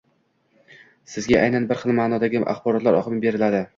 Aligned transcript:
sizga 1.15 1.37
aynan 1.41 1.67
bir 1.73 1.81
xil 1.83 1.93
maʼnodagi 1.99 2.43
axborotlar 2.55 2.99
oqimi 3.03 3.23
beriladi. 3.29 3.63